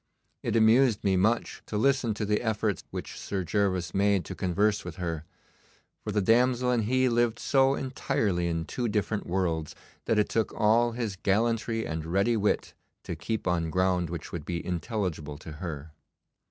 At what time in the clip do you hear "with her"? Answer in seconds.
4.83-5.25